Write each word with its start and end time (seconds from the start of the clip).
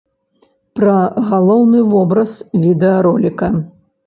Пра 0.79 0.95
галоўны 1.27 1.83
вобраз 1.91 2.33
відэароліка. 2.65 3.53